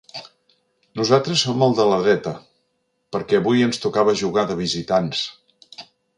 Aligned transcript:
Nosaltres 1.01 1.43
som 1.47 1.65
el 1.65 1.75
de 1.79 1.85
la 1.91 1.99
dreta, 2.05 2.33
perquè 3.17 3.41
avui 3.41 3.63
ens 3.67 3.83
tocava 3.85 4.19
jugar 4.25 4.49
de 4.53 4.59
visitants. 4.65 5.23